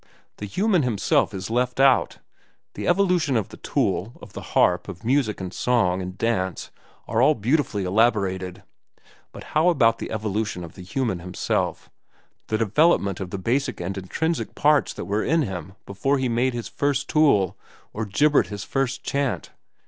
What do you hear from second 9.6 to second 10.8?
about the evolution of